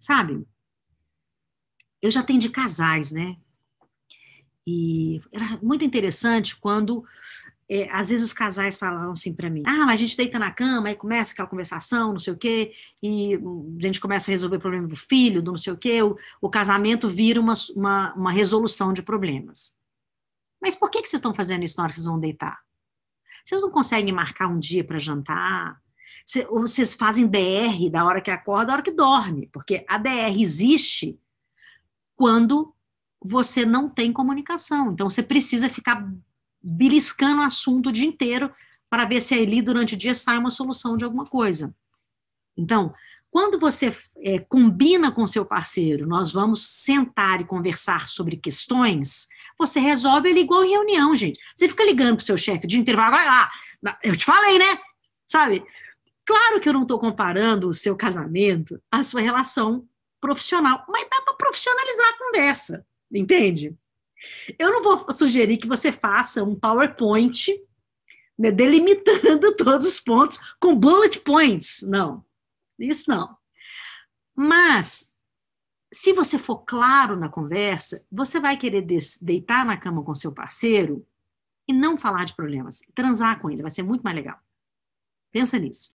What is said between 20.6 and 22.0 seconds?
Mas por que, que vocês estão fazendo isso na hora que